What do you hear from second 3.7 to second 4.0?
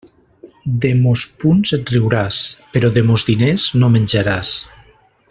no